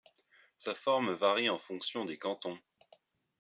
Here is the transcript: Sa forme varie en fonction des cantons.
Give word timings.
Sa 0.57 0.73
forme 0.73 1.13
varie 1.13 1.47
en 1.49 1.59
fonction 1.59 2.05
des 2.05 2.17
cantons. 2.17 2.57